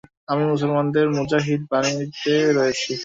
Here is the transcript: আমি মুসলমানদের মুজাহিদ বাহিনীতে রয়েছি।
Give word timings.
আমি 0.27 0.43
মুসলমানদের 0.51 1.05
মুজাহিদ 1.17 1.61
বাহিনীতে 1.71 2.33
রয়েছি। 2.57 2.91